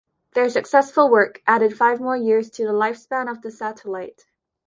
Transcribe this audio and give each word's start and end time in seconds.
Their 0.33 0.49
successful 0.49 1.11
work 1.11 1.43
added 1.45 1.77
five 1.77 1.99
more 2.01 2.17
years 2.17 2.49
to 2.53 2.65
the 2.65 2.73
lifespan 2.73 3.29
of 3.29 3.43
the 3.43 3.51
satellite. 3.51 4.25